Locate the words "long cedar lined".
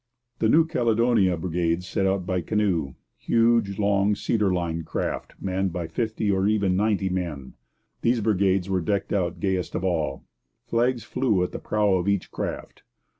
3.77-4.83